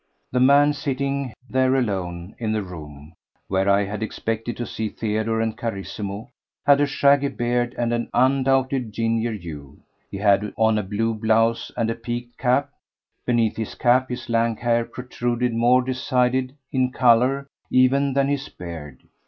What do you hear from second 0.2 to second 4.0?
The man sitting there alone in the room where I